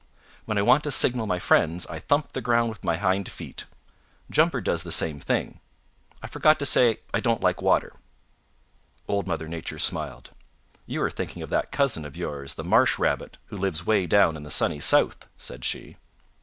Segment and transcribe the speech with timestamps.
[0.45, 3.65] When I want to signal my friends I thump the ground with my hind feet.
[4.31, 5.59] Jumper does the same thing.
[6.23, 7.93] I forgot to say I don't like water."
[9.07, 10.31] Old Mother Nature smiled.
[10.87, 14.35] "You are thinking of that cousin of yours, the Marsh Rabbit who lives way down
[14.35, 15.97] in the Sunny South," said she.